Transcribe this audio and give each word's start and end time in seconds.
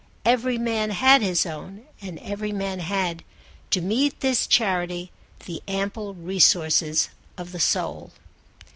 Every 0.25 0.57
man 0.57 0.89
had 0.89 1.21
his 1.21 1.45
own, 1.45 1.85
and 2.01 2.17
every 2.23 2.51
man 2.51 2.79
had, 2.79 3.23
to 3.69 3.81
meet 3.81 4.19
this 4.21 4.47
charity, 4.47 5.11
the 5.45 5.61
ample 5.67 6.15
resources 6.15 7.09
of 7.37 7.51
the 7.51 7.59
soul. 7.59 8.11